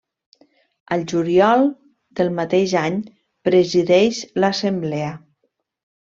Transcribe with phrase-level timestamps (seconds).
[0.95, 1.65] Al juliol
[2.21, 2.99] del mateix any
[3.51, 5.15] presideix l'Assemblea.